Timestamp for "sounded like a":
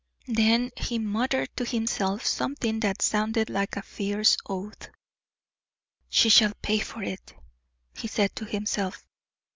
3.03-3.83